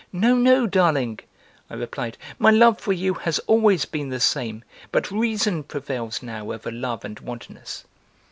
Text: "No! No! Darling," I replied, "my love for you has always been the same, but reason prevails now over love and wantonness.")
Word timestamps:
"No! 0.11 0.35
No! 0.35 0.65
Darling," 0.65 1.19
I 1.69 1.75
replied, 1.75 2.17
"my 2.39 2.49
love 2.49 2.79
for 2.79 2.91
you 2.91 3.13
has 3.13 3.37
always 3.45 3.85
been 3.85 4.09
the 4.09 4.19
same, 4.19 4.63
but 4.91 5.11
reason 5.11 5.61
prevails 5.61 6.23
now 6.23 6.51
over 6.51 6.71
love 6.71 7.05
and 7.05 7.19
wantonness.") 7.19 7.85